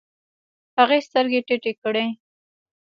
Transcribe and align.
هغې 0.77 0.99
سترګې 1.07 1.39
ټيټې 1.47 1.73
کړې. 1.81 2.05